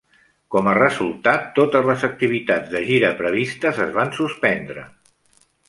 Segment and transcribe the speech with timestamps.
[0.53, 4.91] Com a resultat, totes les activitats de gira previstes es van suspendre.